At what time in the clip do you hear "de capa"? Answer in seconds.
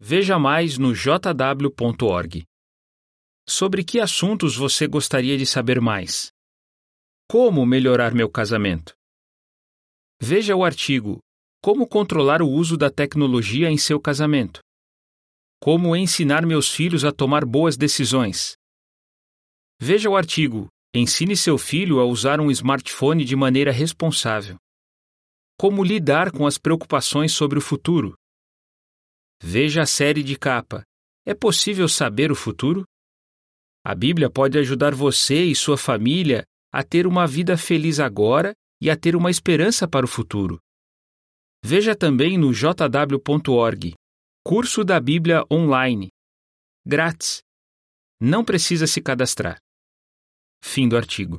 30.22-30.82